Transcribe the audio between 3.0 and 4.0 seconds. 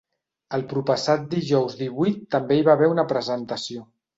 presentació.